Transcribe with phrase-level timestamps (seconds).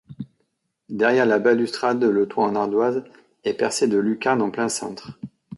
[0.89, 3.03] Derrière la balustrade le toit en ardoise
[3.43, 5.11] est percée de lucarnes en plein-cintre.